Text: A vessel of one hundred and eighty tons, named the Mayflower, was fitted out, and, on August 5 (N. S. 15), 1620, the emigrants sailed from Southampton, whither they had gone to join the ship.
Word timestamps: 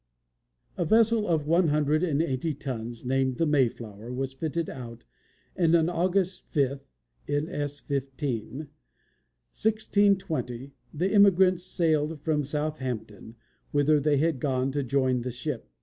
A 0.77 0.85
vessel 0.85 1.27
of 1.27 1.45
one 1.45 1.67
hundred 1.67 2.01
and 2.01 2.23
eighty 2.23 2.55
tons, 2.55 3.05
named 3.05 3.37
the 3.37 3.45
Mayflower, 3.45 4.11
was 4.11 4.33
fitted 4.33 4.67
out, 4.67 5.03
and, 5.55 5.75
on 5.75 5.89
August 5.89 6.47
5 6.55 6.79
(N. 7.27 7.47
S. 7.47 7.79
15), 7.81 8.51
1620, 9.53 10.71
the 10.91 11.13
emigrants 11.13 11.63
sailed 11.65 12.19
from 12.23 12.43
Southampton, 12.43 13.35
whither 13.69 13.99
they 13.99 14.17
had 14.17 14.39
gone 14.39 14.71
to 14.71 14.81
join 14.81 15.21
the 15.21 15.29
ship. 15.29 15.69